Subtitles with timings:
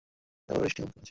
[0.49, 0.99] এবারও বৃষ্টি অব্যাহত রয়েছে।